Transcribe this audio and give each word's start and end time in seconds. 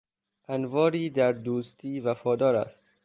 انواری 0.47 1.09
در 1.09 1.31
دوستی 1.31 1.99
وفادار 1.99 2.55
است. 2.55 2.81